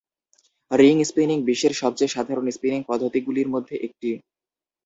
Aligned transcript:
Ring 0.71 0.95
spinning 1.03 1.37
বিশ্বের 1.47 1.73
সবচেয়ে 1.73 2.13
সাধারণ 2.15 2.45
স্পিনিং 2.49 2.79
পদ্ধতিগুলির 2.87 3.47
মধ্যে 3.49 3.75
একটি। 3.77 4.09